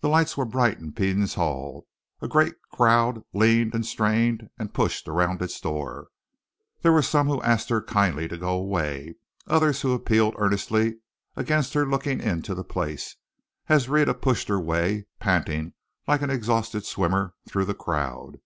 The 0.00 0.08
lights 0.08 0.38
were 0.38 0.46
bright 0.46 0.78
in 0.78 0.92
Peden's 0.94 1.34
hall, 1.34 1.86
a 2.22 2.28
great 2.28 2.54
crowd 2.72 3.22
leaned 3.34 3.74
and 3.74 3.84
strained 3.84 4.48
and 4.58 4.72
pushed 4.72 5.06
around 5.06 5.42
its 5.42 5.60
door. 5.60 6.08
There 6.80 6.92
were 6.92 7.02
some 7.02 7.26
who 7.26 7.42
asked 7.42 7.68
her 7.68 7.82
kindly 7.82 8.26
to 8.26 8.38
go 8.38 8.54
away, 8.54 9.16
others 9.46 9.82
who 9.82 9.92
appealed 9.92 10.34
earnestly 10.38 11.00
against 11.36 11.74
her 11.74 11.84
looking 11.84 12.22
into 12.22 12.54
the 12.54 12.64
place, 12.64 13.16
as 13.68 13.86
Rhetta 13.90 14.14
pushed 14.14 14.48
her 14.48 14.58
way, 14.58 15.04
panting 15.20 15.74
like 16.06 16.22
an 16.22 16.30
exhausted 16.30 16.86
swimmer, 16.86 17.34
through 17.46 17.66
the 17.66 17.74
crowd. 17.74 18.38